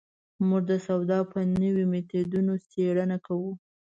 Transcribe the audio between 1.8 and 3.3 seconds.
مېتودونو څېړنه